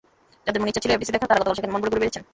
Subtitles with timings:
[0.45, 2.23] যাঁদের মনে ইচ্ছা ছিল এফডিসি দেখার, তাঁরা গতকাল সেখানে মনভরে ঘুরে বেরিয়েছেন।